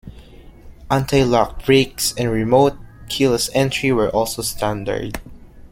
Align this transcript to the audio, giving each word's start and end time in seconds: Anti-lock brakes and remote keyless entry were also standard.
Anti-lock 0.89 1.63
brakes 1.63 2.11
and 2.17 2.31
remote 2.31 2.73
keyless 3.07 3.51
entry 3.53 3.91
were 3.91 4.09
also 4.09 4.41
standard. 4.41 5.21